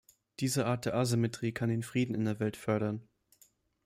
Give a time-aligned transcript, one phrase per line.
[0.39, 3.07] Diese Art der Asymmetrie kann den Frieden in der Welt fördern.